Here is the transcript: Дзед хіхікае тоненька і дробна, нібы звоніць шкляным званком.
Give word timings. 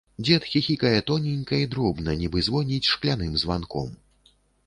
Дзед 0.27 0.45
хіхікае 0.53 0.93
тоненька 1.09 1.59
і 1.65 1.67
дробна, 1.75 2.17
нібы 2.23 2.43
звоніць 2.47 2.91
шкляным 2.95 3.39
званком. 3.45 3.93